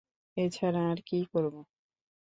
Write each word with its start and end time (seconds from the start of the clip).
এ 0.37 0.45
ছাড়া 0.49 0.81
আর 0.91 0.99
কি 1.07 1.19
করব? 1.33 1.55